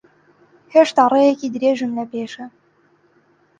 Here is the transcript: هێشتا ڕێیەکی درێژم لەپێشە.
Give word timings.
هێشتا 0.73 1.03
ڕێیەکی 1.13 1.51
درێژم 1.55 1.91
لەپێشە. 1.99 2.45